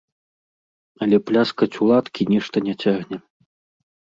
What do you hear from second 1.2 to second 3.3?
пляскаць у ладкі нешта не цягне.